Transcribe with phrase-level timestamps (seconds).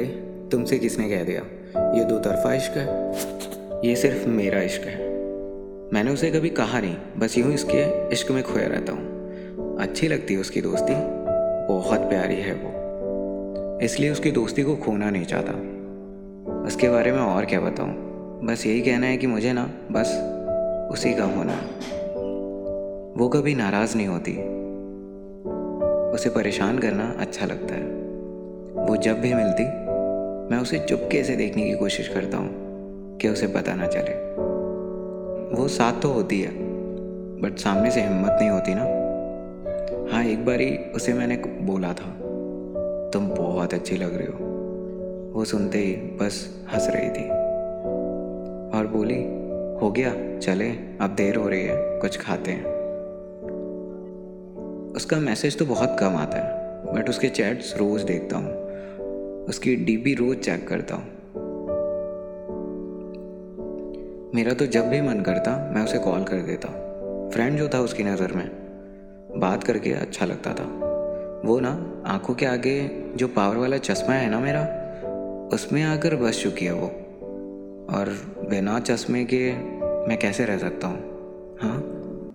[0.00, 1.42] अरे तुमसे किसने कह दिया?
[1.98, 3.12] ये दो तरफा इश्क है।
[3.88, 5.00] ये सिर्फ़ मेरा इश्क है।
[5.92, 9.30] मैंने उसे कभी कहा नहीं, बस यूँ इसके इश्क में खोया रहता हूँ।
[9.80, 10.92] अच्छी लगती है उसकी दोस्ती।
[11.68, 12.70] बहुत प्यारी है वो।
[13.82, 15.52] इसलिए उसकी दोस्ती को खोना नहीं चाहता।
[16.66, 17.92] उसके बारे में और क्या बताऊँ?
[18.44, 20.06] बस यही कहना है कि मुझे ना, बस
[20.92, 21.60] उसी का होना।
[23.22, 24.32] वो कभी नाराज़ नहीं होती।
[26.14, 28.00] उसे परेशान करना अच्छा लगता है।
[28.70, 29.79] वो जब भी मिलती
[30.60, 34.14] मैं उसे चुपके से देखने की कोशिश करता हूँ कि उसे पता ना चले।
[35.56, 36.50] वो साथ तो होती है,
[37.40, 38.82] बट सामने से हिम्मत नहीं होती ना।
[40.12, 42.10] हाँ एक बार ही उसे मैंने बोला था,
[43.10, 47.28] तुम बहुत अच्छी लग रही हो। वो सुनते ही बस हंस रही थी।
[48.78, 49.22] और बोली,
[49.82, 50.70] हो गया, चले,
[51.00, 52.64] अब देर हो रही है, कुछ खाते हैं।
[54.96, 56.58] उसका मैसेज तो बहुत कम आता है,
[56.94, 58.59] बट उसके चैट्स रोज़ देखता हूँ।
[59.48, 61.04] उसकी डीपी रोज चेक करता हूँ।
[64.34, 66.68] मेरा तो जब भी मन करता, मैं उसे कॉल कर देता
[67.32, 68.50] फ्रेंड जो था उसकी नज़र में,
[69.36, 70.64] बात करके अच्छा लगता था।
[71.44, 74.62] वो ना, आँखों के आगे जो पावर वाला चश्मा है ना मेरा,
[75.52, 76.86] उसमें आकर बस चुकी है वो।
[77.96, 78.18] और
[78.50, 79.52] बिना चश्मे के
[80.08, 80.98] मैं कैसे रह सकता हूँ?
[81.60, 81.89] हाँ?